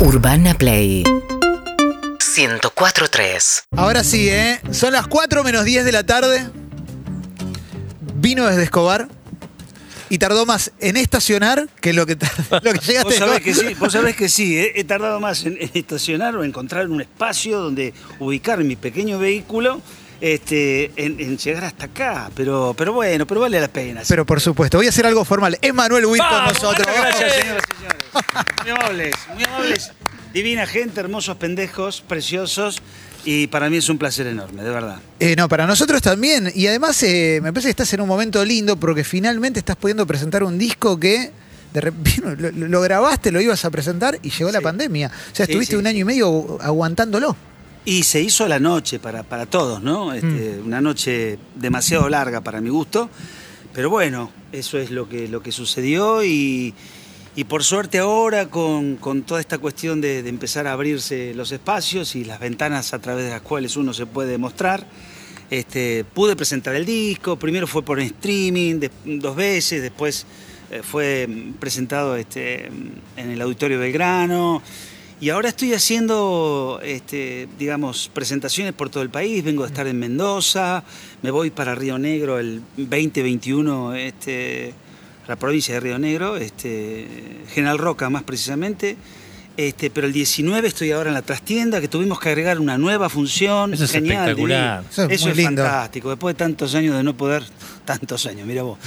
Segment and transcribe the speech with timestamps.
[0.00, 1.02] Urbana Play
[2.18, 4.60] 104.3 Ahora sí, ¿eh?
[4.70, 6.46] Son las 4 menos 10 de la tarde.
[8.14, 9.08] Vino desde Escobar
[10.10, 12.30] y tardó más en estacionar que lo que, tar-
[12.62, 15.44] lo que llegaste Vos sabés que sí, vos sabés que sí, eh, he tardado más
[15.44, 19.80] en, en estacionar o encontrar un espacio donde ubicar mi pequeño vehículo
[20.20, 22.30] este, en, en llegar hasta acá.
[22.34, 24.02] Pero, pero bueno, pero vale la pena.
[24.08, 25.58] Pero por supuesto, voy a hacer algo formal.
[25.60, 26.86] Es Manuel Witt con nosotros.
[26.86, 28.04] Gracias, señoras y señores.
[28.62, 29.92] Muy amables, muy amables.
[30.32, 32.82] Divina gente, hermosos pendejos, preciosos.
[33.24, 35.00] Y para mí es un placer enorme, de verdad.
[35.20, 36.50] Eh, no, para nosotros también.
[36.54, 40.06] Y además eh, me parece que estás en un momento lindo porque finalmente estás pudiendo
[40.06, 41.32] presentar un disco que
[41.74, 42.22] de repente
[42.52, 45.08] lo, grabaste, lo ibas a presentar y llegó la pandemia.
[45.08, 45.76] O sea, Sí, estuviste sí.
[45.76, 47.36] un año y medio aguantándolo.
[47.88, 50.12] Y se hizo la noche para, para todos, ¿no?
[50.12, 53.08] Este, Una noche demasiado larga para mi gusto.
[53.72, 56.74] Pero bueno, eso es lo que, lo que sucedió y,
[57.36, 61.50] y por suerte ahora con, con toda esta cuestión de, de empezar a abrirse los
[61.52, 64.84] espacios y las ventanas a través de las cuales uno se puede mostrar,
[65.50, 67.36] este, pude presentar el disco.
[67.38, 70.26] Primero fue por streaming, de- dos veces, después
[70.70, 74.62] eh, fue mm, presentado este, en el Auditorio Belgrano.
[75.20, 79.42] Y ahora estoy haciendo, este, digamos, presentaciones por todo el país.
[79.42, 80.84] Vengo de estar en Mendoza,
[81.22, 84.74] me voy para Río Negro el 2021, este,
[85.26, 87.08] la provincia de Río Negro, este,
[87.52, 88.96] General Roca más precisamente.
[89.56, 93.08] Este, pero el 19 estoy ahora en la trastienda, que tuvimos que agregar una nueva
[93.08, 93.74] función.
[93.74, 94.84] Eso es genial, espectacular.
[94.84, 94.88] divino.
[94.88, 96.10] Eso es Eso fantástico.
[96.10, 97.42] Después de tantos años de no poder,
[97.84, 98.78] tantos años, mira vos,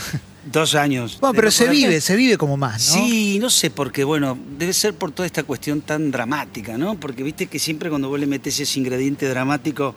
[0.45, 1.17] dos años.
[1.19, 2.93] Bueno, pero se vive, se vive como más, ¿no?
[3.05, 6.99] Sí, no sé por qué, bueno, debe ser por toda esta cuestión tan dramática, ¿no?
[6.99, 9.93] Porque viste que siempre cuando vos le metes ese ingrediente dramático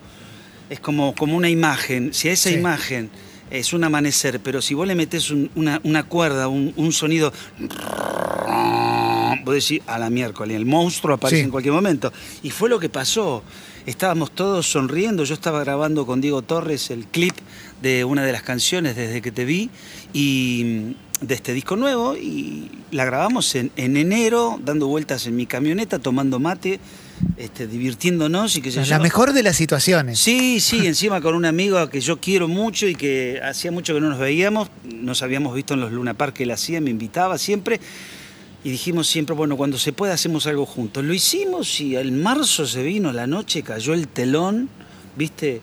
[0.70, 2.12] es como, como una imagen.
[2.12, 2.56] Si a esa Sí.
[2.56, 3.10] imagen
[3.50, 7.32] es un amanecer, pero si vos le metes un- una, una cuerda, un, un sonido,
[9.44, 11.44] vos decís a la miércoles, el monstruo aparece Sí.
[11.44, 12.12] en cualquier momento.
[12.42, 13.42] Y fue lo que pasó.
[13.86, 15.24] Estábamos todos sonriendo.
[15.24, 17.34] Yo estaba grabando con Diego Torres el clip
[17.82, 19.68] de una de las canciones desde que te vi
[20.14, 20.62] y
[21.20, 25.46] mm, de este disco nuevo y la grabamos en, en enero, dando vueltas en mi
[25.46, 26.80] camioneta, tomando mate,
[27.36, 30.18] este, divirtiéndonos y que la mejor de las situaciones.
[30.18, 34.00] Sí, sí, encima con un amigo que yo quiero mucho y que hacía mucho que
[34.00, 37.36] no nos veíamos, nos habíamos visto en los Luna Park que él hacía, me invitaba
[37.38, 37.80] siempre.
[38.64, 41.04] Y dijimos siempre, bueno, cuando se pueda hacemos algo juntos.
[41.04, 44.70] Lo hicimos y en marzo se vino la noche, cayó el telón,
[45.16, 45.60] ¿viste?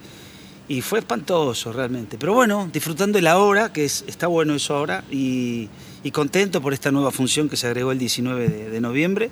[0.68, 2.20] Y fue espantoso realmente.
[2.20, 5.68] Pero bueno, disfrutando de la hora, que es, está bueno eso ahora, y,
[6.14, 9.32] contento por esta nueva función que se agregó el 19 de, noviembre.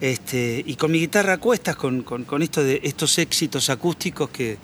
[0.00, 4.58] Este, y con mi guitarra a cuestas, con, con- con estos éxitos acústicos que,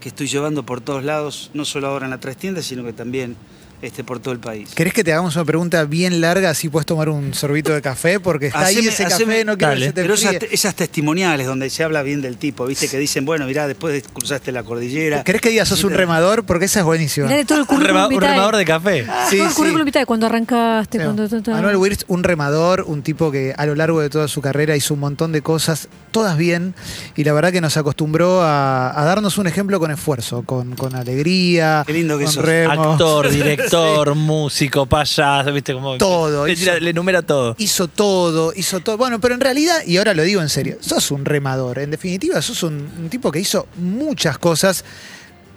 [0.00, 2.92] que estoy llevando por todos lados, no solo ahora en la tres tiendas, sino que
[2.94, 3.36] también
[3.82, 4.70] este, por todo el país.
[4.74, 8.20] ¿Querés que te hagamos una pregunta bien larga así puedes tomar un sorbito de café?
[8.20, 9.80] Porque está ahí ese haceme- café, no quiero Dale.
[9.80, 12.88] que se te Pero esas, esas testimoniales donde se habla bien del tipo, ¿viste?
[12.88, 15.24] Que dicen, bueno, mirá, después de cruzaste la cordillera.
[15.24, 16.44] ¿Querés que digas sos un remador?
[16.44, 17.26] Porque esa es buenísima.
[17.26, 19.04] Mirá de todo el Un, currículum rema- un remador de café.
[19.28, 19.56] Sí, todo el sí.
[19.56, 21.04] currículum vitae, cuando arrancaste, Sí.
[21.04, 21.28] cuando...
[21.52, 24.94] Manuel Wirtz, un remador, un tipo que a lo largo de toda su carrera hizo
[24.94, 26.74] un montón de cosas, todas bien,
[27.16, 30.94] y la verdad que nos acostumbró a, a darnos un ejemplo con esfuerzo, con, con
[30.94, 32.44] alegría, Qué lindo que con sos.
[32.44, 32.92] remo.
[32.92, 33.70] Actor, director,
[34.14, 35.72] músico, payaso, ¿viste?
[35.74, 37.54] Como Todo, Le, hizo- tira- le enumera todo.
[37.58, 38.96] Hizo todo, hizo todo.
[38.96, 41.78] Bueno, pero en realidad, y ahora lo digo en serio, sos un remador.
[41.78, 44.84] En definitiva, sos un, un tipo que hizo muchas cosas,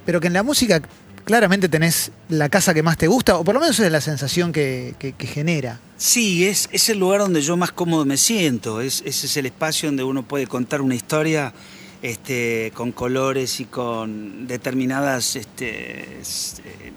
[0.05, 0.81] pero que en la música
[1.25, 4.51] claramente tenés la casa que más te gusta, o por lo menos es la sensación
[4.51, 5.79] que, que- que genera.
[5.97, 8.81] Sí, es, es el lugar donde yo más cómodo me siento.
[8.81, 11.53] Es, ese es el espacio donde uno puede contar una historia
[12.01, 16.93] este, con colores y con determinadas este, eh,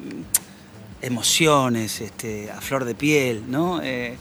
[1.03, 3.81] emociones este, a flor de piel, ¿no?
[3.83, 4.17] Eh,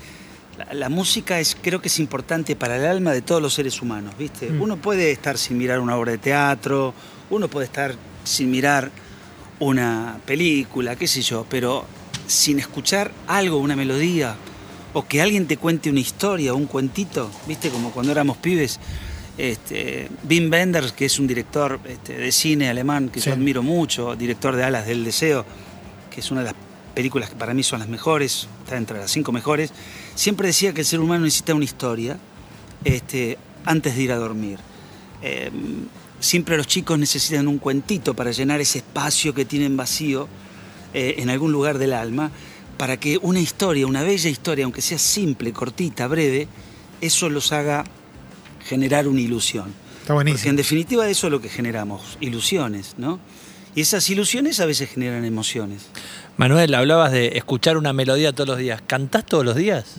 [0.58, 3.82] la, la música es, creo que es importante para el alma de todos los seres
[3.82, 4.50] humanos, ¿viste?
[4.50, 4.62] Mm.
[4.62, 6.94] Uno puede estar sin mirar una obra de teatro,
[7.30, 8.92] uno puede estar sin mirar
[9.60, 11.86] una película, qué sé yo, pero
[12.28, 14.36] sin escuchar algo, una melodía,
[14.94, 17.70] o que alguien te cuente una historia, un cuentito, ¿viste?
[17.70, 18.80] Como cuando éramos pibes.
[19.38, 23.28] Este, Wim Wenders, que es un director este, de cine alemán que Sí.
[23.28, 25.46] yo admiro mucho, director de Alas del Deseo,
[26.10, 26.56] que es una de las
[26.98, 29.72] películas que para mí son las mejores, está entre las cinco mejores,
[30.16, 32.18] siempre decía que el ser humano necesita una historia
[32.84, 34.58] este, antes de ir a dormir.
[35.22, 35.52] Eh,
[36.20, 40.28] siempre los chicos necesitan un cuentito para llenar ese espacio que tienen vacío
[40.96, 42.32] eh, en algún lugar del alma,
[42.80, 46.48] para que una historia, una bella historia, aunque sea simple, cortita, breve,
[47.00, 47.84] eso los haga
[48.66, 49.72] generar una ilusión.
[50.02, 53.20] Está Porque en definitiva eso es lo que generamos, ilusiones, ¿no?
[53.78, 55.84] Y esas ilusiones a veces generan emociones.
[56.36, 58.82] Manuel, hablabas de escuchar una melodía todos los días.
[58.88, 59.98] ¿Cantás todos los días?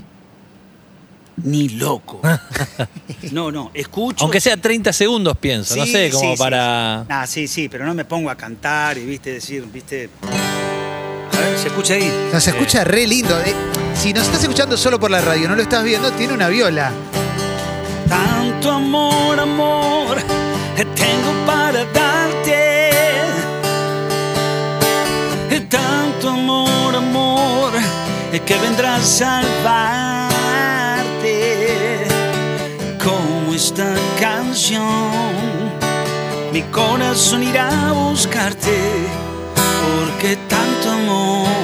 [1.44, 2.20] ni loco.
[3.30, 4.24] No, no, escucho.
[4.24, 5.76] Aunque sea 30 segundos, pienso.
[5.76, 7.02] no Sí, sé, como sí, sí, para.
[7.02, 7.06] sí.
[7.08, 10.10] Ah, sí, sí, pero no me pongo a cantar y, viste, decir, viste.
[11.32, 12.12] A ver, ¿se escucha ahí?
[12.32, 13.38] No, se escucha re lindo.
[13.42, 13.54] Eh,
[13.94, 16.90] si nos estás escuchando solo por la radio, no lo estás viendo, tiene una viola.
[18.08, 20.18] Tanto amor, amor,
[20.96, 22.67] tengo para darte.
[26.20, 27.72] Tanto amor, amor,
[28.44, 29.38] que vendrá a salvarte.
[32.98, 34.82] Como esta canción,
[36.52, 39.06] mi corazón irá a buscarte.
[39.54, 41.57] Porque tanto amor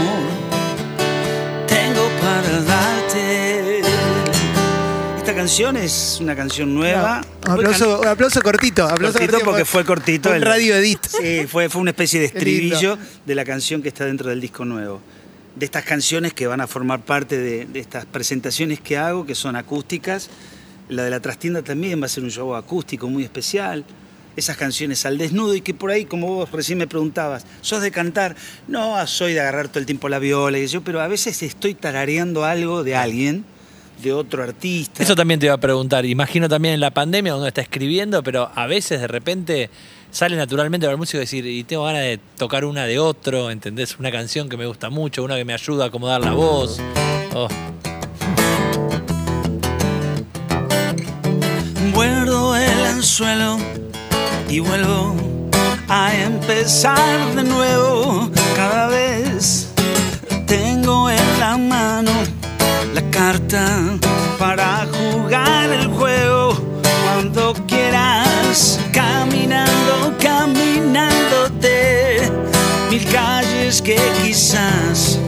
[5.44, 7.20] canción es una canción nueva.
[7.44, 8.85] Un aplauso, un aplauso cortito.
[8.88, 10.31] Aplauso Cortito porque fue cortito.
[10.31, 11.00] Fue el- un radio edit.
[11.06, 12.96] Sí, fue, fue una especie de estribillo
[13.26, 15.02] de la canción que está dentro del disco nuevo.
[15.55, 19.35] De estas canciones que van a formar parte de, de estas presentaciones que hago, que
[19.35, 20.31] son acústicas.
[20.88, 23.85] La de la trastienda también va a ser un show acústico muy especial.
[24.37, 27.91] Esas canciones al desnudo y que por ahí, como vos recién me preguntabas, ¿sos de
[27.91, 28.35] cantar?
[28.67, 31.75] No, soy de agarrar todo el tiempo la viola y yo, pero a veces estoy
[31.75, 33.44] tarareando algo de alguien,
[34.02, 35.02] de otro artista.
[35.02, 36.05] Eso también te iba a preguntar.
[36.05, 39.70] Imagino también en la pandemia uno está escribiendo, pero a veces de repente
[40.11, 43.99] sale naturalmente para el músico decir, y tengo ganas de tocar una de otro, ¿entendés?
[43.99, 46.81] Una canción que me gusta mucho, una que me ayuda a acomodar la voz.
[47.35, 47.49] Oh,
[51.93, 53.58] Muerdo el anzuelo
[54.49, 55.17] y vuelvo
[55.88, 58.31] a empezar de nuevo.
[58.56, 59.73] Cada vez
[60.46, 62.11] tengo en la mano
[63.14, 63.96] carta
[64.38, 66.58] para jugar el juego.
[67.05, 72.31] Cuando quieras, caminando, caminándote,
[72.90, 75.19] mil calles que quizás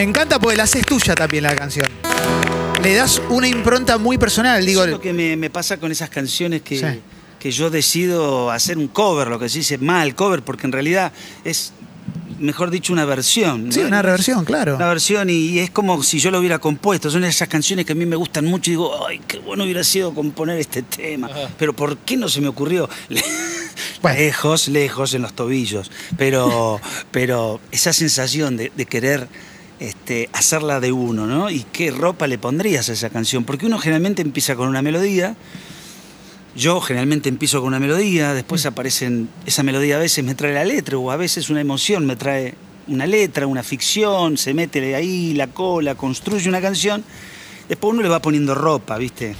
[0.00, 1.86] Me encanta porque la haces tuya también la canción.
[2.82, 4.64] Le das una impronta muy personal.
[4.64, 6.86] Digo, Eso es lo que me, me pasa con esas canciones que, Sí.
[7.38, 11.12] que yo decido hacer un cover, lo que se dice mal cover, porque en realidad
[11.44, 11.74] es,
[12.38, 13.70] mejor dicho, una versión.
[13.70, 13.88] sí, ¿no?
[13.88, 14.76] una reversión, claro.
[14.76, 17.10] Una versión y, y es como si yo lo hubiera compuesto.
[17.10, 19.84] Son esas canciones que a mí me gustan mucho y digo, ay, qué bueno hubiera
[19.84, 21.28] sido componer este tema.
[21.58, 22.88] Pero ¿por qué no se me ocurrió?
[24.02, 24.18] Bueno.
[24.18, 25.90] Lejos, lejos en los tobillos.
[26.16, 26.80] Pero,
[27.10, 29.28] pero esa sensación de, de querer
[29.80, 31.50] este, hacerla de uno, ¿no?
[31.50, 33.44] Y qué ropa le pondrías a esa canción.
[33.44, 35.36] Porque uno generalmente empieza con una melodía.
[36.54, 40.64] Yo generalmente empiezo con una melodía, después aparecen, esa melodía a veces me trae la
[40.64, 42.54] letra o a veces una emoción me trae
[42.88, 47.04] una letra, una ficción, se mete de ahí la cola, construye una canción,
[47.68, 49.36] después uno le va poniendo ropa, ¿viste?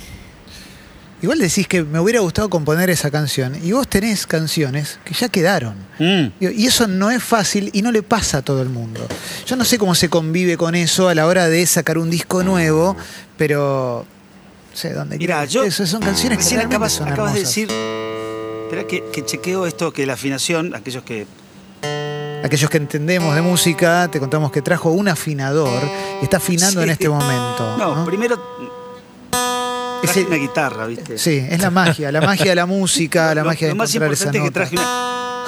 [1.22, 3.54] Igual decís que me hubiera gustado componer esa canción.
[3.62, 5.74] Y vos tenés canciones que ya quedaron.
[5.98, 6.28] Mm.
[6.40, 9.06] Y eso no es fácil y no le pasa a todo el mundo.
[9.46, 12.42] Yo no sé cómo se convive con eso a la hora de sacar un disco
[12.42, 12.96] nuevo,
[13.36, 14.06] pero.
[14.70, 17.34] No sé dónde Mirá, quiero- yo Eso son canciones que recién realmente acabas, son acabas
[17.34, 17.68] de decir,
[18.64, 21.26] espera que, que chequeo esto, que la afinación, aquellos que...
[22.44, 25.82] Aquellos que entendemos de música, te contamos que trajo un afinador
[26.22, 26.84] y está afinando Sí.
[26.84, 27.76] en este momento.
[27.76, 28.04] No, ¿no?
[28.06, 28.40] primero
[30.02, 31.18] Ese- una guitarra, ¿viste?
[31.18, 33.94] Sí, es la magia, la magia de la música, la Lo- magia de lo más
[33.94, 35.44] importante es que traje una...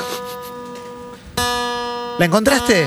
[2.18, 2.86] ¿La encontraste?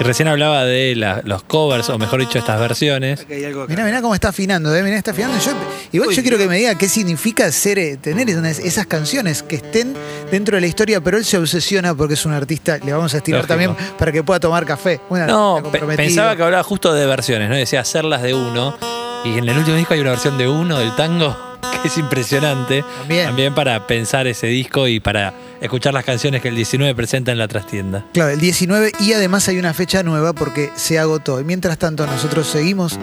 [0.00, 3.20] Y recién hablaba de la- los covers, o mejor dicho, estas versiones.
[3.20, 3.70] Acá hay algo acá.
[3.70, 4.82] Mirá, mirá cómo está afinando, ¿eh?
[4.82, 5.38] Mirá, está afinando.
[5.38, 5.52] Yo-
[5.92, 9.44] igual Uy, yo quiero que me diga qué significa ser, eh, tener esas- esas canciones
[9.44, 9.94] que estén
[10.32, 12.78] dentro de la historia, pero él se obsesiona porque es un artista.
[12.78, 13.48] Le vamos a estirar Lógico.
[13.72, 15.00] también para que pueda tomar café.
[15.08, 15.62] Un No,
[15.96, 17.54] pensaba que hablaba justo de versiones, ¿no?
[17.54, 18.76] Decía hacerlas de uno.
[19.24, 21.34] Y en el último disco hay una versión de uno del tango
[21.82, 22.84] que es impresionante.
[23.08, 23.54] También.
[23.54, 27.48] para pensar ese disco y para escuchar las canciones que el 19 presenta en la
[27.48, 28.04] trastienda.
[28.12, 31.40] Claro, el 19 y además hay una fecha nueva porque se agotó.
[31.40, 32.98] Y mientras tanto nosotros seguimos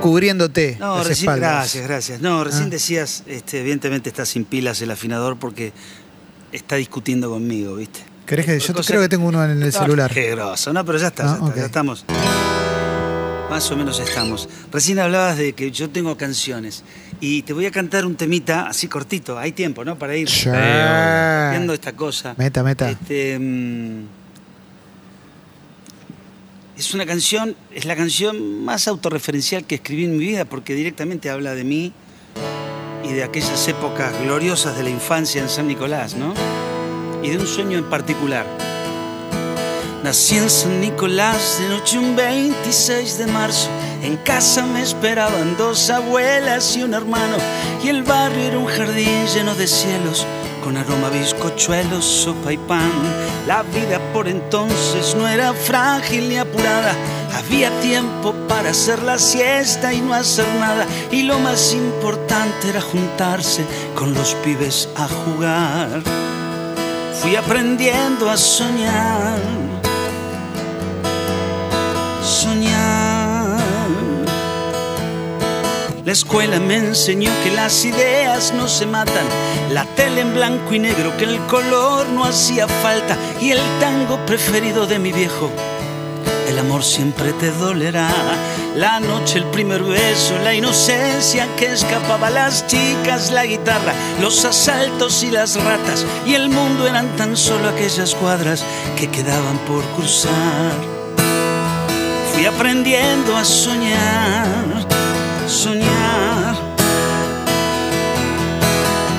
[0.00, 1.50] cubriéndote No, las recién, espaldas.
[1.52, 2.20] gracias, gracias.
[2.20, 2.70] No, recién Ah.
[2.70, 5.72] decías, este, evidentemente está sin pilas el afinador porque
[6.52, 8.00] está discutiendo conmigo, ¿viste?
[8.26, 10.10] ¿Querés que, yo creo que tengo uno en el Ah, celular.
[10.12, 12.04] Qué grosso, no, pero ya está, Ah, ya, está, ya estamos.
[13.54, 14.48] Más o menos estamos.
[14.72, 16.82] Recién hablabas de que yo tengo canciones
[17.20, 19.38] y te voy a cantar un temita así cortito.
[19.38, 19.96] Hay tiempo, ¿no?
[19.96, 20.50] Para ir Sí.
[20.50, 22.34] viendo esta cosa.
[22.36, 22.90] Meta, meta.
[22.90, 24.06] Este, mm,
[26.76, 31.30] es una canción, es la canción más autorreferencial que escribí en mi vida porque directamente
[31.30, 31.92] habla de mí
[33.08, 36.34] y de aquellas épocas gloriosas de la infancia en San Nicolás, ¿no?
[37.22, 38.73] Y de un sueño en particular.
[40.04, 43.70] Nací en San Nicolás de noche un 26 de marzo.
[44.02, 47.38] En casa me esperaban dos abuelas y un hermano.
[47.82, 50.26] Y el barrio era un jardín lleno de cielos,
[50.62, 52.92] con aroma bizcochuelos, sopa y pan.
[53.46, 56.94] La vida por entonces no era frágil ni apurada.
[57.34, 60.86] Había tiempo para hacer la siesta y no hacer nada.
[61.12, 66.02] Y lo más importante era juntarse con los pibes a jugar.
[67.22, 69.63] Fui aprendiendo a soñar
[72.34, 73.58] soñar.
[76.04, 79.26] La escuela me enseñó que las ideas no se matan,
[79.72, 84.18] la tele en blanco y negro, que el color no hacía falta y el tango
[84.26, 85.50] preferido de mi viejo.
[86.48, 88.10] El amor siempre te dolerá.
[88.76, 95.22] La noche, el primer beso, la inocencia que escapaba, las chicas, la guitarra, los asaltos
[95.22, 96.04] y las ratas.
[96.26, 98.64] Y el mundo eran tan solo aquellas cuadras
[98.96, 100.93] que quedaban por cruzar
[102.34, 104.86] fui aprendiendo a soñar,
[105.46, 106.56] soñar.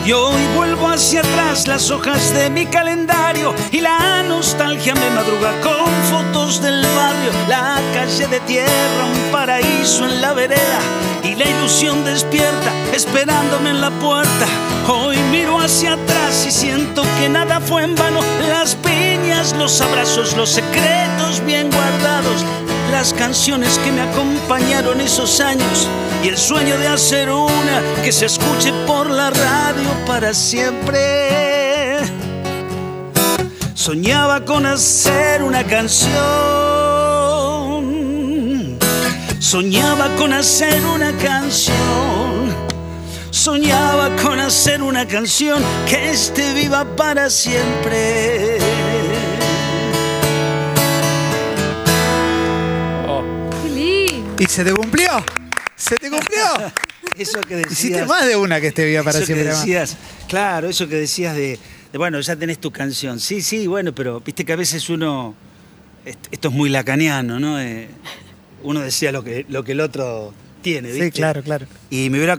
[0.05, 5.51] Y hoy vuelvo hacia atrás las hojas de mi calendario y la nostalgia me madruga
[5.61, 10.79] con fotos del barrio, la calle de tierra, un paraíso en la vereda
[11.23, 14.45] y la ilusión despierta esperándome en la puerta.
[14.87, 20.35] Hoy miro hacia atrás y siento que nada fue en vano, las piñas, los abrazos,
[20.37, 22.45] los secretos bien guardados
[23.05, 25.87] las canciones que me acompañaron esos años
[26.23, 31.99] y el sueño de hacer una que se escuche por la radio para siempre.
[33.75, 36.09] Soñaba con hacer una canción.
[39.37, 42.55] Soñaba con hacer una canción.
[43.29, 48.64] Soñaba con hacer una canción que esté viva para siempre.
[54.39, 55.23] Y se te cumplió.
[55.75, 56.43] Se te cumplió.
[57.17, 57.71] Eso que decías.
[57.79, 59.47] Hiciste más de una que esté viva para eso que siempre.
[59.53, 59.59] más.
[59.61, 59.95] decías,
[60.27, 61.57] claro, eso que decías de,
[61.93, 63.21] de, bueno, ya tenés tu canción.
[63.21, 65.33] Sí, sí, bueno, pero viste que a veces uno,
[66.03, 67.57] est- esto es muy lacaniano, ¿no?
[67.61, 67.87] Eh,
[68.63, 71.05] uno decía lo que, lo que el otro tiene, ¿viste?
[71.05, 71.67] Sí, claro, claro.
[71.89, 72.37] Y me hubiera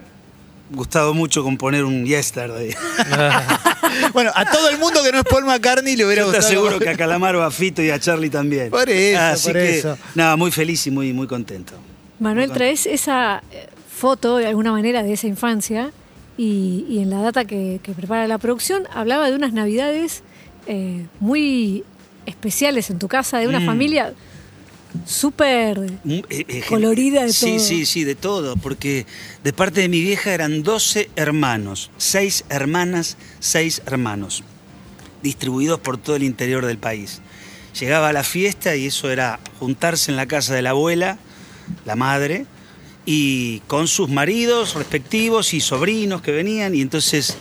[0.73, 2.75] gustado mucho componer un Yesterday.
[4.12, 6.47] Bueno, a todo el mundo que no es Paul McCartney le hubiera Yo te gustado.
[6.61, 8.71] aseguro que a Calamaro, a Fito y a Charlie también.
[8.71, 9.99] Por eso, Así por que, eso.
[10.14, 11.75] Nada, muy feliz y muy, muy contento.
[12.19, 15.90] Manuel, traes esa eh, foto de alguna manera de esa infancia
[16.38, 20.23] y, y en la data que, que prepara la producción hablaba de unas navidades
[20.66, 21.85] eh, muy
[22.26, 23.66] especiales en tu casa, de una Mm.
[23.66, 24.12] familia
[25.05, 25.79] súper...
[26.09, 27.59] Eh, eh, Colorida de sí, todo.
[27.59, 29.07] Sí, sí, de todo, porque
[29.45, 34.43] de parte de mi vieja eran 12 hermanos, 6 hermanas, 6 hermanos,
[35.23, 37.21] distribuidos por todo el interior del país.
[37.79, 41.19] Llegaba a la fiesta y eso era juntarse en la casa de la abuela,
[41.85, 42.47] la madre,
[43.05, 47.37] y con sus maridos respectivos y sobrinos que venían, y entonces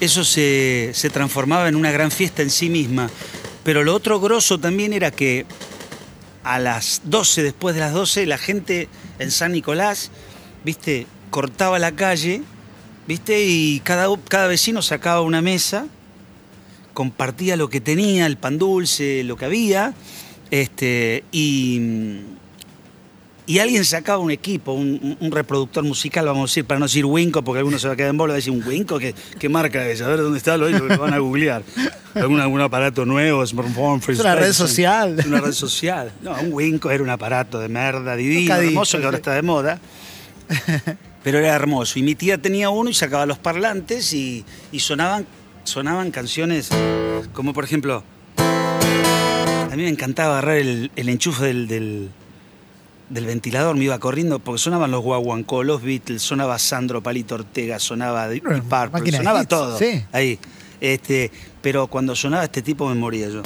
[0.00, 3.10] eso se, se transformaba en una gran fiesta en sí misma.
[3.64, 5.44] Pero lo otro grosso también era que
[6.48, 8.88] a las 12, después de las 12, la gente
[9.18, 10.10] en San Nicolás,
[10.64, 12.40] viste, cortaba la calle,
[13.06, 15.86] viste, y cada, cada vecino sacaba una mesa,
[16.94, 19.92] compartía lo que tenía, el pan dulce, lo que había,
[20.50, 22.22] este, y,
[23.48, 27.42] y alguien sacaba un equipo, un, reproductor musical, vamos a decir, para no decir Winco,
[27.42, 29.48] porque alguno se va a quedar en bola, va a decir un Winco, ¿qué, qué
[29.48, 30.02] marca es?
[30.02, 31.62] A ver dónde está, lo, lo van a googlear.
[32.14, 35.18] ¿Algún, algún aparato nuevo, smartphone, Es una red social.
[35.18, 36.12] Es una red social.
[36.20, 39.80] No, un Winco era un aparato de merda divino, hermoso, que ahora está de moda.
[41.24, 41.98] Pero era hermoso.
[41.98, 45.26] Y mi tía tenía uno y sacaba los parlantes y, y sonaban,
[45.64, 46.68] sonaban canciones
[47.32, 48.04] como, por ejemplo,
[48.36, 52.10] a mí me encantaba agarrar el, el enchufe del, del,
[53.10, 57.78] del ventilador, me iba corriendo porque sonaban los Guaguancó, los Beatles, sonaba Sandro Palito Ortega,
[57.78, 59.78] sonaba Deep Purple, sonaba hits, todo.
[59.78, 60.04] sí.
[60.12, 60.38] Ahí.
[60.80, 63.42] Este, pero cuando sonaba este tipo me moría yo.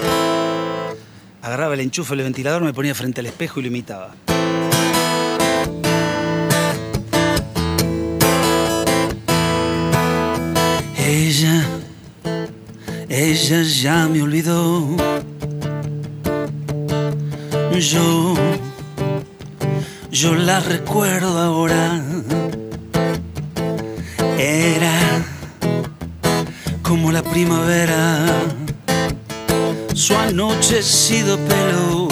[1.41, 4.15] Agarraba el enchufe del ventilador, me ponía frente al espejo y lo imitaba.
[10.99, 11.65] Ella,
[13.09, 14.97] ella ya me olvidó.
[17.79, 18.35] Yo,
[20.13, 22.01] yo la recuerdo ahora.
[24.39, 25.25] Era
[26.83, 28.27] como la primavera,
[29.95, 32.09] su anochecido pelo,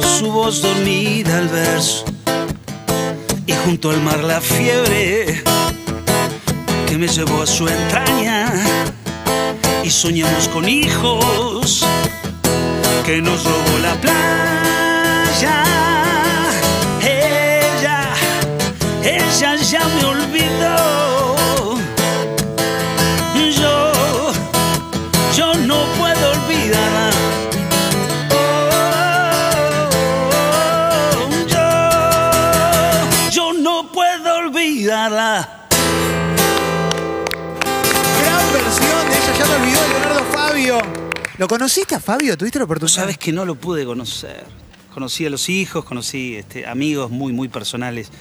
[0.00, 2.04] su voz dormida al verso,
[3.46, 5.42] y junto al mar la fiebre
[6.86, 8.52] que me llevó a su entraña,
[9.82, 11.84] y soñamos con hijos,
[13.04, 15.64] que nos robó la playa.
[19.04, 21.34] Ella, ya me olvidó.
[23.34, 23.92] Yo,
[25.36, 27.10] yo no puedo olvidarla.
[28.30, 29.88] Oh,
[31.48, 31.58] yo,
[33.30, 35.66] yo no puedo olvidarla.
[38.20, 40.78] Gran versión de ella, ya me olvidó Leonardo Fabio.
[41.38, 42.38] ¿Lo conociste a Fabio?
[42.38, 42.94] ¿Tuviste la oportunidad?
[42.94, 44.46] sabes que no lo pude conocer.
[44.94, 48.12] Conocí a los hijos, conocí este, amigos muy, muy personales,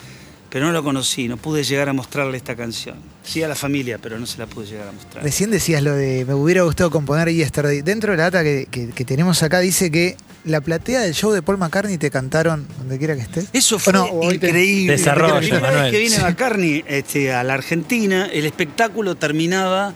[0.51, 2.97] pero no lo conocí, no pude llegar a mostrarle esta canción.
[3.23, 5.23] Sí a la familia, pero no se la pude llegar a mostrar.
[5.23, 7.81] Recién decías lo de me hubiera gustado componer Yesterday.
[7.81, 11.31] Dentro de la data que, que- que tenemos acá dice que la platea del show
[11.31, 13.47] de Paul McCartney te cantaron donde quiera que estés.
[13.53, 14.03] Eso ¿O fue no?
[14.05, 14.93] ¿O hoy te- increíble.
[14.97, 15.91] Desarrollo, La primera vez Manuel.
[15.91, 16.21] que viene Sí.
[16.21, 19.93] McCartney este, a la Argentina, el espectáculo terminaba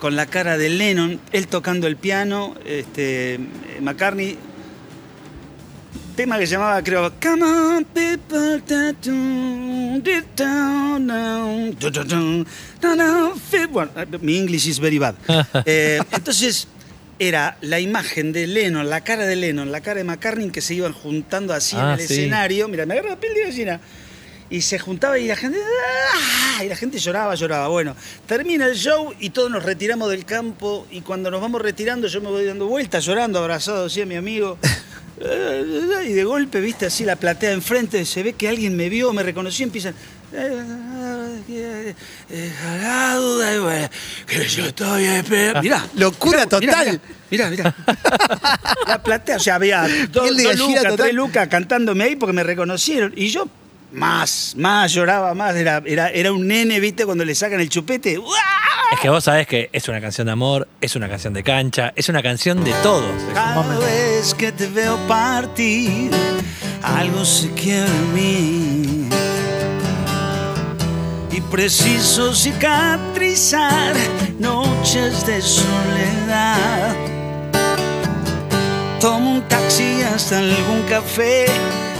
[0.00, 3.38] con la cara de Lennon, él tocando el piano, este,
[3.80, 4.36] McCartney,
[6.14, 12.46] tema que llamaba, creo, Come on, people, da, dun, di, down, down, du, du, dun,
[12.80, 13.66] da, da, fi-".
[13.66, 13.90] Bueno,
[14.20, 15.14] mi English is very bad.
[15.66, 16.68] Eh, entonces,
[17.18, 20.74] era la imagen de Lennon, la cara de Lennon, la cara de McCartney que se
[20.74, 22.14] iban juntando así Ah, en el sí.
[22.14, 22.68] escenario.
[22.68, 23.80] Mira, me agarra la piel de gallina.
[24.50, 25.58] Y se juntaba y la gente.
[25.58, 26.62] ¡ah!
[26.64, 27.68] Y la gente lloraba, lloraba.
[27.68, 30.86] Bueno, termina el show y todos nos retiramos del campo.
[30.90, 34.16] Y cuando nos vamos retirando, yo me voy dando vueltas, llorando, abrazado así a mi
[34.16, 34.58] amigo.
[35.16, 39.22] Y de golpe, viste, así la platea enfrente, se ve que alguien me vio, me
[39.22, 39.94] reconoció y empiezan.
[42.82, 43.88] La duda y bueno,
[44.26, 45.62] que yo estoy esperando.
[45.62, 45.86] Mirá.
[45.94, 47.00] Locura total.
[47.30, 47.74] Mirá, mirá.
[48.88, 53.12] La platea, o sea, había dos, dos lucas, tres lucas cantándome ahí porque me reconocieron.
[53.16, 53.48] Y yo
[53.92, 55.54] más, más lloraba, más.
[55.54, 58.18] Era, era, era un nene, viste, cuando le sacan el chupete.
[58.18, 58.73] ¡Uah!
[58.94, 61.92] Es que vos sabés que es una canción de amor, es una canción de cancha,
[61.96, 63.10] es una canción de todos.
[63.34, 66.12] Cada vez que te veo partir,
[66.80, 69.08] algo se quiebra en mí.
[71.32, 73.96] Y preciso cicatrizar
[74.38, 76.94] noches de soledad.
[79.00, 81.46] Tomo un taxi hasta algún café,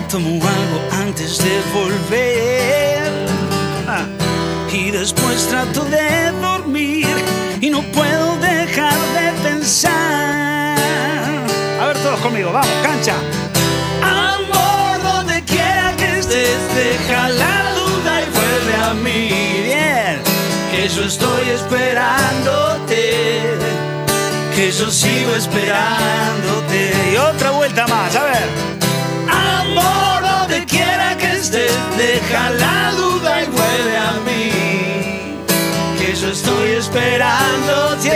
[0.08, 3.33] tomo algo antes de volver.
[4.74, 7.06] Y después trato de dormir
[7.60, 10.76] y no puedo dejar de pensar.
[11.80, 13.14] A ver todos conmigo, vamos, cancha.
[14.02, 19.28] Amor, donde quiera que estés, deja la duda y vuelve a mí.
[19.62, 20.20] Bien,
[20.72, 23.42] que yo estoy esperándote,
[24.56, 26.92] que yo sigo esperándote.
[27.12, 28.73] Y otra vuelta más, a ver.
[36.84, 38.10] Esperándote,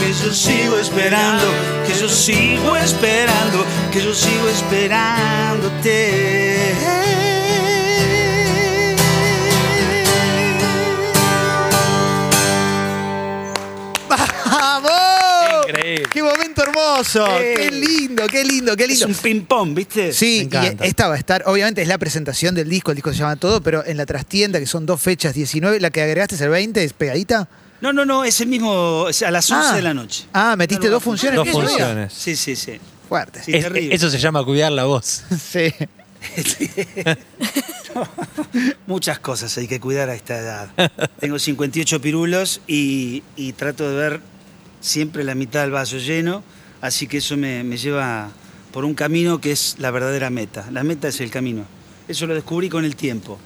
[0.00, 1.44] que yo sigo esperando,
[1.86, 5.94] que yo sigo esperando, que yo sigo esperándote.
[16.12, 17.26] ¡Qué momento hermoso!
[17.26, 17.44] Sí.
[17.56, 19.06] ¡Qué lindo, qué lindo, qué Es lindo!
[19.08, 20.12] un ping-pong, ¿viste?
[20.12, 23.18] Sí, y esta va a estar, obviamente es la presentación del disco, el disco se
[23.18, 26.40] llama todo, pero en la trastienda, que son dos fechas, 19, la que agregaste es
[26.40, 27.48] el 20, es pegadita.
[27.80, 29.76] No, no, no, es el mismo, es a las 11 Ah.
[29.76, 30.24] de la noche.
[30.32, 31.36] Ah, metiste No, dos funciones.
[31.36, 32.12] Dos funciones.
[32.12, 32.78] Sí, sí, sí.
[33.08, 33.42] Fuerte.
[33.44, 33.94] Sí, Es- terrible.
[33.94, 35.24] eso se llama cuidar la voz.
[35.52, 35.72] Sí.
[38.86, 40.68] Muchas cosas hay que cuidar a esta edad.
[41.20, 44.20] Tengo 58 pirulos y, y trato de ver
[44.84, 46.44] siempre la mitad del vaso lleno,
[46.82, 48.30] así que eso me, me lleva
[48.70, 50.70] por un camino que es la verdadera meta.
[50.70, 51.64] La meta es el camino.
[52.06, 53.38] Eso lo descubrí con el tiempo.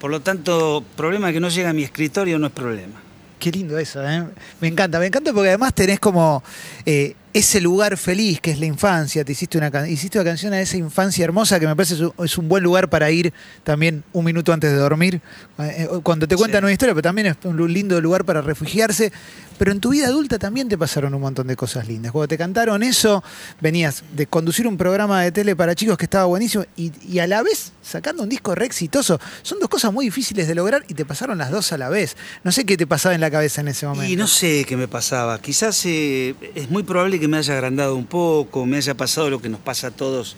[0.00, 3.00] Por lo tanto, problema que no llega a mi escritorio no es problema.
[3.38, 4.24] Qué lindo eso, ¿eh?
[4.60, 6.42] Me encanta, me encanta porque además tenés como
[6.84, 9.24] eh, ese lugar feliz que es la infancia.
[9.24, 12.48] Te hiciste una, hiciste una canción a esa infancia hermosa que me parece es un,
[12.48, 13.32] buen lugar para ir
[13.64, 15.20] también un minuto antes de dormir.
[15.58, 16.64] Eh, eh, cuando te cuentan Sí.
[16.64, 19.12] una historia, pero también es un lindo lugar para refugiarse.
[19.58, 22.10] Pero en tu vida adulta también te pasaron un montón de cosas lindas.
[22.10, 23.22] Cuando te cantaron eso,
[23.60, 27.26] venías de conducir un programa de tele para chicos que estaba buenísimo y, y a
[27.28, 29.20] la vez sacando un disco re exitoso.
[29.42, 32.16] Son dos cosas muy difíciles de lograr y te pasaron las dos a la vez.
[32.42, 34.12] No sé qué te pasaba en la cabeza en ese momento.
[34.12, 35.40] Y no sé qué me pasaba.
[35.40, 39.40] Quizás eh, es muy probable que me haya agrandado un poco, me haya pasado lo
[39.40, 40.36] que nos pasa a todos.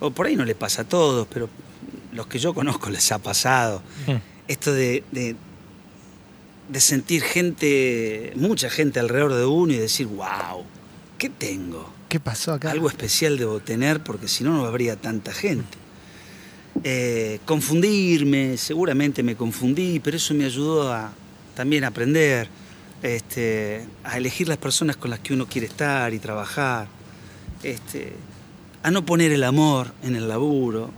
[0.00, 1.48] O por ahí no le pasa a todos, pero
[2.12, 3.82] los que yo conozco les ha pasado.
[4.46, 5.36] Esto de, de,
[6.68, 10.64] de sentir gente, mucha gente alrededor de uno y decir, wow,
[11.18, 11.92] ¿qué tengo?
[12.08, 12.70] ¿Qué pasó acá?
[12.70, 15.76] Algo especial debo tener porque si no, no habría tanta gente.
[16.84, 21.12] Eh, confundirme, seguramente me confundí, pero eso me ayudó a
[21.54, 22.48] también a aprender,
[23.02, 26.88] este, a elegir las personas con las que uno quiere estar y trabajar.
[27.62, 28.12] este,
[28.82, 30.90] a no poner el amor en el laburo.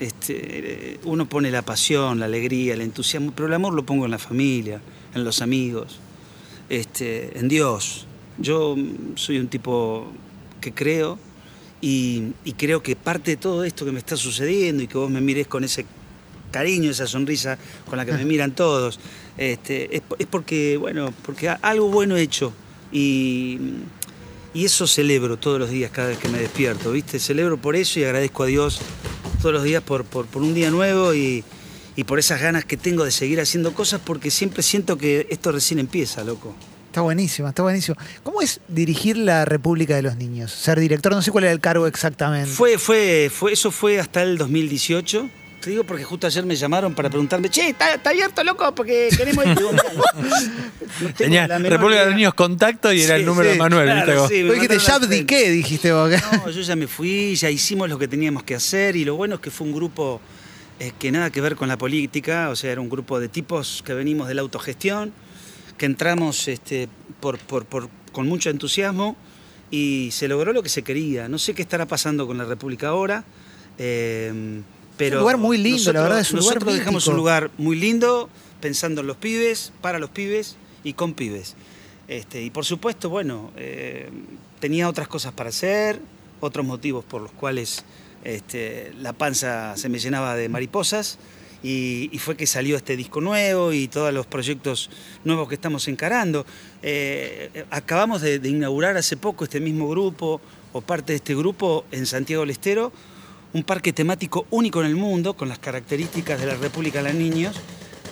[0.00, 4.10] Este, uno pone la pasión, la alegría, el entusiasmo, pero el amor lo pongo en
[4.10, 4.80] la familia,
[5.14, 5.98] en los amigos,
[6.68, 8.06] este, en Dios.
[8.38, 8.76] Yo
[9.14, 10.12] soy un tipo
[10.60, 11.18] que creo
[11.80, 15.10] y, y creo que parte de todo esto que me está sucediendo y que vos
[15.10, 15.86] me mires con ese
[16.50, 19.00] cariño, esa sonrisa con la que me miran todos,
[19.38, 22.52] este, es, es porque, bueno, porque algo bueno he hecho
[22.92, 23.58] y,
[24.54, 27.18] y eso celebro todos los días cada vez que me despierto, ¿viste?
[27.18, 28.80] Celebro por eso y agradezco a Dios
[29.40, 31.44] todos los días por, por, por un día nuevo y,
[31.96, 35.52] y por esas ganas que tengo de seguir haciendo cosas porque siempre siento que esto
[35.52, 36.54] recién empieza, loco.
[36.86, 37.96] Está buenísimo, está buenísimo.
[38.22, 40.50] ¿Cómo es dirigir la República de los Niños?
[40.52, 42.50] Ser director, no sé cuál era el cargo exactamente.
[42.50, 45.28] Fue, fue, fue, eso fue hasta el 2018.
[45.60, 48.72] Te digo porque justo ayer me llamaron para preguntarme, che, ¿está, está abierto, loco?
[48.74, 49.54] Porque queremos ir.
[49.56, 52.16] Digo, "Mira, no tengo Tenía República de los idea".
[52.16, 54.20] Niños contacto y era el número sí, de Manuel, claro, ¿viste?
[54.20, 54.28] vos?
[54.28, 56.10] sí, me Vos dijiste, mandaron ya la abdiqué, dijiste vos.
[56.44, 59.36] No, yo ya me fui, ya hicimos lo que teníamos que hacer y lo bueno
[59.36, 60.20] es que fue un grupo
[60.78, 63.82] eh, que nada que ver con la política, o sea, era un grupo de tipos
[63.84, 65.12] que venimos de la autogestión,
[65.78, 66.88] que entramos este,
[67.20, 69.16] por, por- por- con mucho entusiasmo
[69.70, 71.28] y se logró lo que se quería.
[71.28, 73.24] No sé qué estará pasando con la República ahora,
[73.78, 74.60] eh,
[74.96, 75.16] pero...
[75.18, 77.76] un lugar muy lindo, la nosotros- verdad, es un lugar Nosotros dejamos un lugar muy
[77.76, 78.28] lindo,
[78.60, 81.54] pensando en los pibes, para los pibes y con pibes.
[82.08, 84.08] Este, y por supuesto, bueno, eh,
[84.60, 86.00] tenía otras cosas para hacer,
[86.40, 87.84] otros motivos por los cuales
[88.24, 91.18] este, la panza se me llenaba de mariposas.
[91.62, 94.88] Y, y fue que salió este disco nuevo y todos los proyectos
[95.24, 96.46] nuevos que estamos encarando.
[96.82, 100.40] Eh, acabamos de, de inaugurar hace poco este mismo grupo,
[100.72, 102.92] o parte de este grupo, en Santiago del Estero,
[103.56, 107.14] un parque temático único en el mundo, con las características de la República de los
[107.18, 107.56] Niños,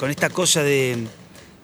[0.01, 1.07] con esta cosa de,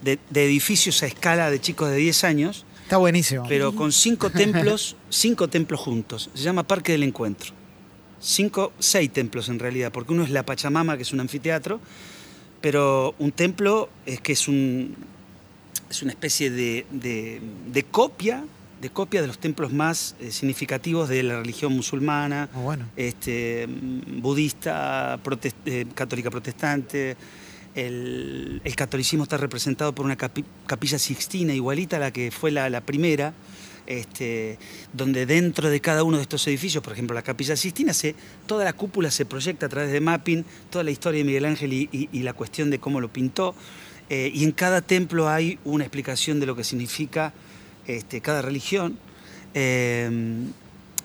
[0.03, 3.45] de- de edificios a escala de chicos de 10 años, Está buenísimo.
[3.49, 6.31] pero con cinco templos, cinco templos juntos.
[6.35, 7.53] Se llama Parque del Encuentro.
[8.21, 11.81] Cinco, seis templos en realidad, porque uno es la Pachamama, que es un anfiteatro,
[12.61, 14.95] pero un templo es que es un
[15.89, 17.41] es una especie de, de-
[17.73, 18.45] de copia,
[18.81, 22.87] de copia de los templos más eh, significativos de la religión musulmana, bueno.
[22.97, 27.17] este, mm, budista, protes- eh, católica protestante.
[27.75, 32.51] El, el catolicismo está representado por una capi- capilla sixtina igualita a la que fue
[32.51, 33.33] la, la primera,
[33.87, 34.59] este,
[34.93, 38.15] donde dentro de cada uno de estos edificios, por ejemplo la capilla sixtina, se,
[38.47, 41.73] toda la cúpula se proyecta a través de mapping, toda la historia de Miguel Ángel
[41.73, 43.55] y, y- y la cuestión de cómo lo pintó.
[44.09, 47.33] Eh, y en cada templo hay una explicación de lo que significa
[47.87, 48.99] este, cada religión.
[49.55, 50.11] Eh,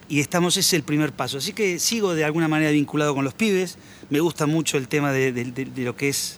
[0.07, 1.39] y estamos, ese es el primer paso.
[1.39, 3.77] Así que sigo de alguna manera vinculado con los pibes.
[4.09, 6.37] Me gusta mucho el tema de, de- de- de lo que es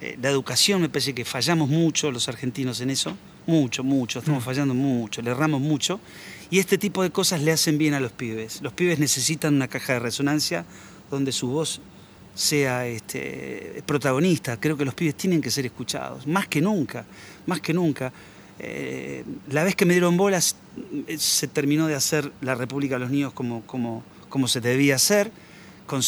[0.00, 0.80] eh, la educación.
[0.80, 3.16] Me parece que fallamos mucho los argentinos en eso.
[3.46, 4.18] Mucho, mucho.
[4.18, 6.00] Estamos fallando mucho, le erramos mucho.
[6.50, 8.60] Y este tipo de cosas le hacen bien a los pibes.
[8.60, 10.64] Los pibes necesitan una caja de resonancia
[11.08, 11.80] donde su voz
[12.34, 14.58] sea este, protagonista.
[14.58, 17.06] Creo que los pibes tienen que ser escuchados, más que nunca,
[17.46, 18.12] más que nunca.
[18.58, 20.56] Eh, la vez que me dieron bolas
[21.06, 24.94] eh, se terminó de hacer la República de los Niños como, como, como se debía
[24.96, 25.30] hacer,
[25.86, 26.00] con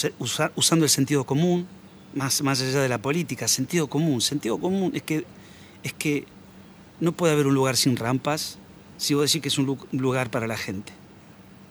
[0.57, 1.67] usando el sentido común,
[2.15, 4.21] más, más allá de la política, sentido común.
[4.21, 5.25] Sentido común es que,
[5.83, 6.25] es que
[7.01, 8.59] no puede haber un lugar sin rampas
[8.97, 10.93] si vos decís que es un lu- un lugar para la gente.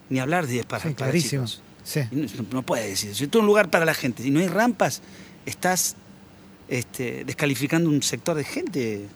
[0.10, 1.46] Ni hablar de para, Sí, para clarísimo.
[1.46, 1.62] chicos.
[1.84, 2.02] Sí.
[2.12, 3.14] Y No, no puede decir.
[3.16, 5.02] Si tú un lugar para la gente, si no hay rampas,
[5.46, 5.96] estás
[6.70, 9.08] este, descalificando un sector de gente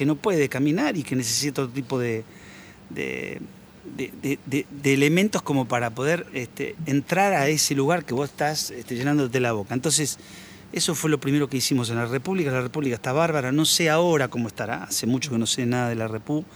[0.00, 2.24] que no puede caminar y que necesita otro tipo de,
[2.88, 3.38] de,
[4.82, 9.52] elementos como para poder este, entrar a ese lugar que vos estás este, llenándote la
[9.52, 9.74] boca.
[9.74, 10.18] Entonces,
[10.72, 12.50] eso fue lo primero que hicimos en la República.
[12.50, 15.90] La República está bárbara, no sé ahora cómo estará, hace mucho que no sé nada
[15.90, 16.46] de la Repú,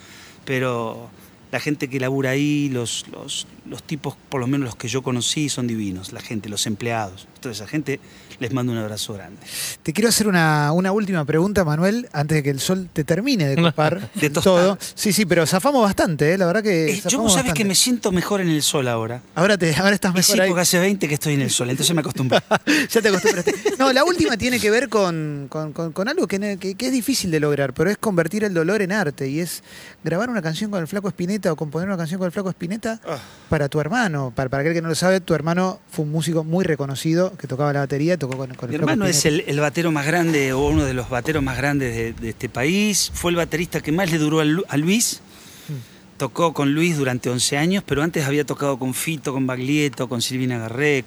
[0.47, 1.11] pero
[1.53, 5.03] la gente que labura ahí, los, los, los tipos, por lo menos los que yo
[5.03, 7.27] conocí, son divinos, la gente, los empleados.
[7.41, 8.01] Toda esa gente
[8.41, 9.39] les mando un abrazo grande.
[9.85, 13.47] Te quiero hacer una, una última pregunta, Manuel, antes de que el sol te termine
[13.47, 14.77] de copar De todo.
[14.95, 16.39] Sí, sí, pero zafamos bastante, ¿eh?
[16.39, 16.91] la verdad que.
[16.95, 17.53] Eh, yo vos sabés bastante.
[17.55, 19.23] que me siento mejor en el sol ahora.
[19.37, 20.49] Ahora, te, ahora estás Y mejor sí, ahí.
[20.49, 22.41] porque hace 20 que estoy en el sol, entonces me acostumbré.
[22.91, 23.55] ya te acostumbraste.
[23.79, 26.93] No, la última tiene que ver con, con- con- con algo que, que- que es
[26.93, 29.63] difícil de lograr, pero es convertir el dolor en arte y es
[30.03, 31.09] grabar una canción con el Flaco
[31.51, 33.19] O componer una canción con el Flaco Espineta Ah.
[33.49, 34.33] para tu hermano.
[34.35, 37.47] Para, para aquel que no lo sabe, tu hermano fue un músico muy reconocido que
[37.47, 39.45] tocaba la batería, tocó con, con Mi el Flaco hermano es Spinetta.
[39.45, 42.49] el, el batero más grande o uno de los bateros más grandes de, de este
[42.49, 43.11] país.
[43.15, 45.21] Fue el baterista que más le duró a, Lu- a Luis.
[45.69, 46.19] Hmm.
[46.19, 50.23] Tocó con Luis durante 11 años, pero antes había tocado con Fito, con Baglietto, con
[50.23, 51.05] Silvina Garré,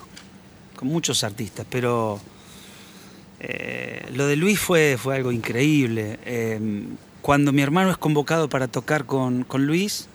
[0.75, 1.65] con muchos artistas.
[1.69, 2.19] Pero
[3.39, 6.19] eh, lo de Luis fue, fue algo increíble.
[6.25, 6.83] Eh,
[7.21, 10.07] cuando mi hermano es convocado para tocar con, con Luis,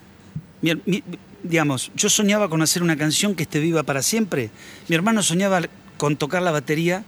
[0.63, 1.03] mi,
[1.43, 4.51] digamos, yo soñaba con hacer una canción que esté viva para siempre.
[4.89, 5.61] Mi hermano soñaba
[5.99, 7.05] con tocar la batería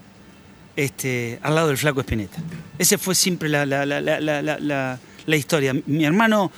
[0.76, 2.38] este, al lado del flaco Espineta.
[2.78, 5.74] Ese fue siempre la, la- la- la- historia.
[5.86, 6.50] Mi hermano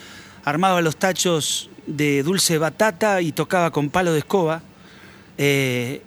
[0.45, 4.63] armaba los tachos de dulce batata y tocaba con palo de escoba.
[5.39, 6.03] eh,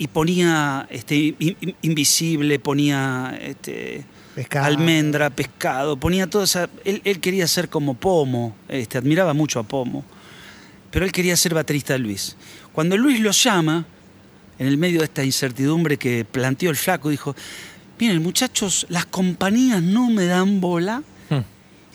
[0.00, 4.04] y ponía este, in- in- invisible, ponía este,
[4.38, 4.66] Pescado.
[4.66, 6.68] almendra, pescado, ponía todo esa.
[6.84, 10.04] Él, él quería ser como Pomo, este, admiraba mucho a Pomo,
[10.92, 12.36] pero él quería ser baterista de Luis.
[12.72, 13.84] Cuando Luis lo llama,
[14.60, 17.34] en el medio de esta incertidumbre que planteó el flaco, dijo:
[17.98, 21.02] Miren, muchachos, las compañías no me dan bola.
[21.30, 21.40] Hmm.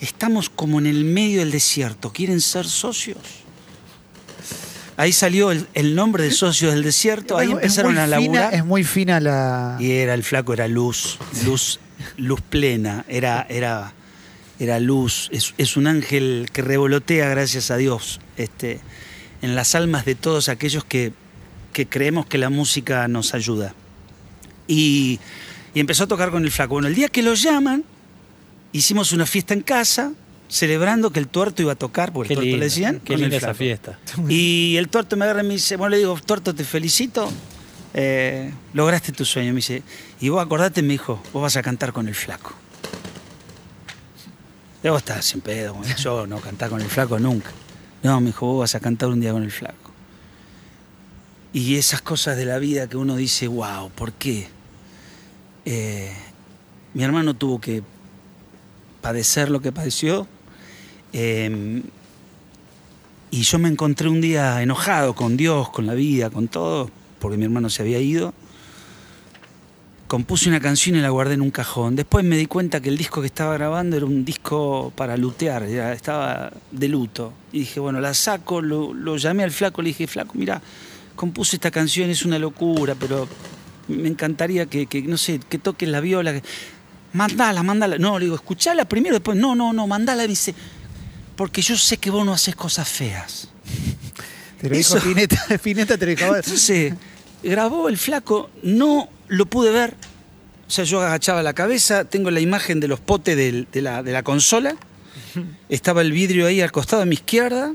[0.00, 2.12] Estamos como en el medio del desierto.
[2.12, 3.16] ¿Quieren ser socios?
[4.96, 7.36] Ahí salió el, el nombre de socios del desierto.
[7.36, 8.54] Ahí Es- empezaron a fina- laburar.
[8.54, 9.76] es muy fina la.
[9.80, 11.80] Y era el flaco, era luz, luz,
[12.16, 13.92] luz plena, era, era,
[14.58, 15.28] era luz.
[15.32, 18.80] Es, es un ángel que revolotea, gracias a Dios, este,
[19.42, 21.12] en las almas de todos aquellos que,
[21.72, 23.74] que creemos que la música nos ayuda.
[24.66, 25.20] Y,
[25.74, 26.74] y empezó a tocar con el flaco.
[26.74, 27.84] Bueno, el día que lo llaman,
[28.72, 30.12] hicimos una fiesta en casa,
[30.48, 33.00] celebrando que el tuerto iba a tocar, porque Qué el tuerto le decían.
[33.04, 33.98] qué con el esa fiesta.
[34.28, 37.30] Y el tuerto me agarra y me dice, bueno, le digo, tuerto, te felicito,
[37.94, 39.50] eh, lograste tu sueño.
[39.50, 39.82] Me dice,
[40.20, 42.52] y vos acordate, me dijo, vos vas a cantar con el flaco.
[44.82, 47.50] Y vos estás sin pedo, yo no cantar con el flaco nunca.
[48.02, 49.92] No, me dijo, vos vas a cantar un día con el flaco.
[51.54, 54.48] Y esas cosas de la vida que uno dice, wow, ¿por qué?
[55.64, 56.12] Eh,
[56.92, 57.82] mi hermano tuvo que
[59.00, 60.26] padecer lo que padeció.
[61.12, 61.82] eh,
[63.34, 66.88] y yo me encontré un día enojado con Dios, con la vida, con todo,
[67.24, 68.34] porque mi hermano se había ido.
[70.06, 71.96] Compuse una canción y la guardé en un cajón.
[71.96, 75.62] Después me di cuenta que el disco que estaba grabando era un disco para lutear,
[75.62, 77.32] era- estaba de luto.
[77.50, 80.60] Y dije, bueno, la saco, lo, lo llamé al flaco, le dije, flaco, mira,
[81.16, 83.26] compuse esta canción, es una locura, pero
[83.88, 86.34] me encantaría que, que, no sé, que toques la viola.
[87.14, 87.96] Mandala, mandala.
[87.96, 90.26] No, le digo, escuchala primero, después, no, no, no, mandala.
[90.26, 90.54] Dice,
[91.34, 93.48] porque yo sé que vos no haces cosas feas.
[94.60, 96.36] Te lo dijo Pineta, Pineta te lo dijo.
[96.36, 96.92] Entonces,
[97.44, 99.94] grabó el flaco, no lo pude ver.
[100.66, 104.12] O sea, yo agachaba la cabeza, tengo la imagen de los potes de, la, de
[104.12, 104.74] la consola.
[105.68, 107.72] Estaba el vidrio ahí al costado de mi izquierda.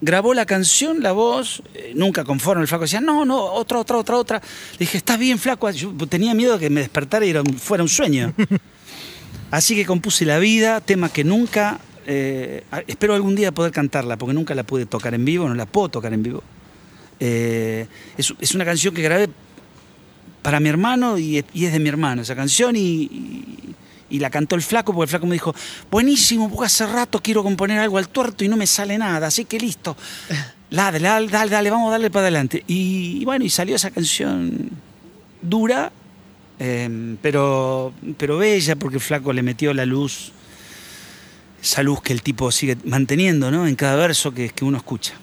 [0.00, 2.62] Grabó la canción, la voz, eh, nunca conforme.
[2.62, 4.38] El flaco decía, no, no, otra, otra, otra, otra.
[4.72, 5.68] Le dije, ¿estás bien, flaco?
[5.70, 8.32] Yo tenía miedo de que me despertara y era un- fuera un sueño.
[9.50, 14.16] Así que compuse La Vida, tema que nunca, eh, a- espero algún día poder cantarla,
[14.16, 16.42] porque nunca la pude tocar en vivo, no la puedo tocar en vivo.
[17.20, 19.28] Eh, es, es una canción que grabé
[20.42, 23.74] para mi hermano y, es- y es de mi hermano esa canción y, y-
[24.10, 25.54] y la cantó el flaco porque el flaco me dijo,
[25.90, 29.44] buenísimo, porque hace rato quiero componer algo al tuerto y no me sale nada, así
[29.44, 29.96] que listo.
[30.70, 32.62] Dale, dale, dale, dale, vamos a darle para adelante.
[32.66, 34.68] Y, y bueno, y salió esa canción
[35.40, 35.90] dura,
[36.58, 40.30] eh, pero, pero bella porque el flaco le metió la luz,
[41.62, 43.66] esa luz que el tipo sigue manteniendo ¿no?
[43.66, 45.14] en cada verso que, que uno escucha.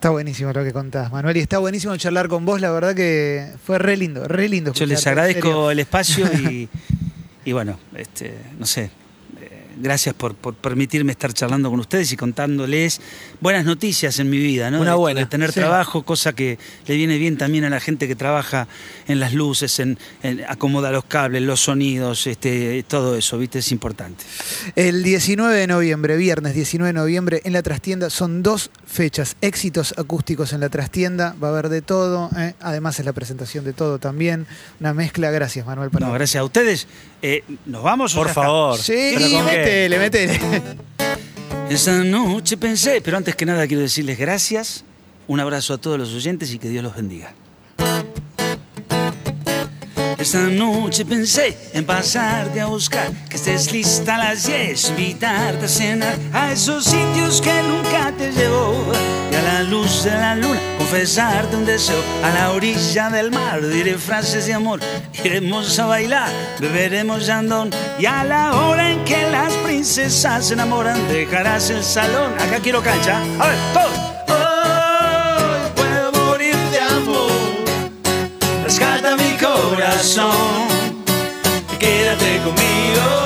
[0.00, 2.58] Está buenísimo lo que contás, Manuel, y está buenísimo charlar con vos.
[2.58, 4.72] La verdad que fue re lindo, re lindo.
[4.72, 6.70] Yo les agradezco el espacio y,
[7.44, 12.16] y bueno, este, no sé, eh, gracias por, por permitirme estar charlando con ustedes y
[12.16, 12.98] contándoles
[13.40, 14.80] buenas noticias en mi vida, ¿no?
[14.80, 15.60] Una buena, De tener sí.
[15.60, 18.68] trabajo, cosa que le viene bien también a la gente que trabaja
[19.08, 23.60] en las luces, en, en acomoda los cables, los sonidos, este, todo eso, ¿viste?
[23.60, 24.24] Es importante.
[24.76, 29.94] El 19 de noviembre, viernes 19 de noviembre, en la trastienda son dos fechas, éxitos
[29.96, 32.54] acústicos en la trastienda, va a haber de todo, ¿eh?
[32.60, 34.46] además es la presentación de todo también,
[34.80, 35.90] una mezcla, gracias Manuel.
[35.90, 36.86] por- No, gracias a ustedes.
[37.22, 38.78] Eh, ¿Nos vamos Por favor.
[38.78, 40.40] Sí, métele, métele.
[41.70, 44.82] Esa noche pensé, pero antes que nada quiero decirles gracias,
[45.28, 47.32] un abrazo a todos los oyentes y que Dios los bendiga.
[50.18, 55.68] Esta noche pensé en pasarte a buscar, que estés lista a las 10, invitarte a
[55.68, 58.74] cenar a esos sitios que nunca te llevó.
[59.30, 63.64] Y a la luz de la luna, confesarte un deseo a la orilla del mar.
[63.64, 64.80] Diré frases de amor,
[65.22, 67.70] iremos a bailar, beberemos yandón.
[67.96, 72.32] Y a la hora en que las princesas se enamoran, dejarás el salón.
[72.40, 73.22] Acá quiero cancha.
[73.38, 73.98] A ver, todos.
[74.30, 77.30] Hoy puedo morir de amor
[78.64, 80.66] rescata mi corazón.
[81.78, 83.19] Quédate conmigo.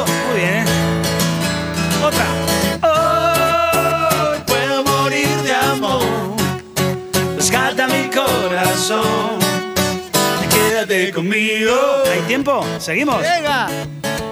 [11.73, 12.65] ¿Hay tiempo?
[12.79, 13.23] ¿Seguimos?
[13.23, 13.69] Venga.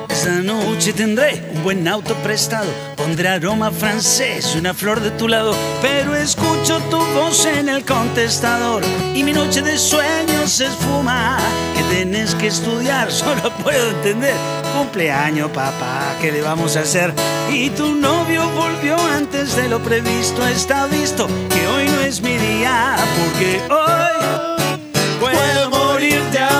[0.08, 5.26] Esta noche tendré un buen auto prestado, pondré aroma francés y una flor de tu
[5.26, 8.82] lado, pero escucho tu voz en el contestador
[9.14, 11.38] y mi noche de sueños se esfuma.
[11.74, 14.34] Que tienes que estudiar, solo puedo entender.
[14.76, 17.12] Cumpleaños, papá, ¿qué le vamos a hacer?
[17.50, 22.36] Y tu novio volvió antes de lo previsto, está visto que hoy no es mi
[22.36, 24.51] día, porque hoy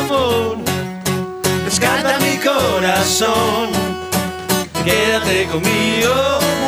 [0.05, 0.57] amor.
[1.65, 3.69] Rescata mi corazón.
[4.85, 6.15] Quédate conmigo.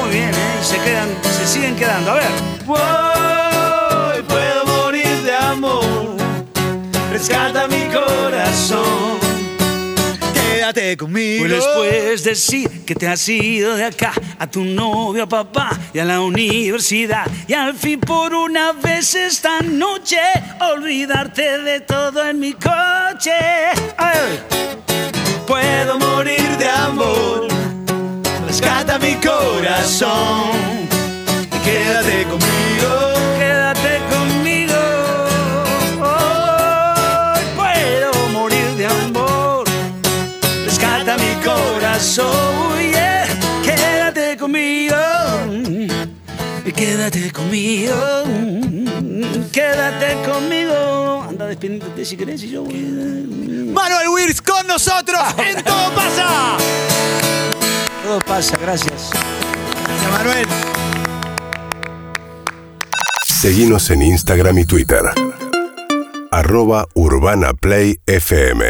[0.00, 0.58] Muy bien, ¿eh?
[0.62, 2.12] Se quedan, se siguen quedando.
[2.12, 2.32] A ver.
[2.66, 6.16] Hoy puedo morir de amor.
[7.12, 9.23] Rescata mi corazón.
[10.64, 11.44] Quédate conmigo.
[11.46, 15.98] Pues después decir que te has ido de acá a tu novio, a papá y
[15.98, 17.26] a la universidad.
[17.46, 20.16] Y al fin por una vez esta noche
[20.72, 23.34] olvidarte de todo en mi coche.
[23.98, 24.40] Ay.
[25.46, 27.46] Puedo morir de amor.
[28.46, 30.48] Rescata mi corazón.
[31.62, 33.13] Quédate conmigo.
[42.04, 43.26] Corazón, yeah.
[43.62, 44.96] Quédate conmigo.
[46.76, 47.94] Quédate conmigo.
[49.50, 51.24] Quédate conmigo.
[51.28, 52.74] Anda despidiéndote si querés y yo voy.
[53.72, 56.56] Manuel Wirtz con nosotros en Todo Pasa.
[58.04, 59.10] Todo pasa, gracias.
[59.86, 60.46] Gracias, Manuel.
[63.26, 65.02] Seguinos en Instagram y Twitter.
[66.30, 68.64] Arroba Urbana Play FM.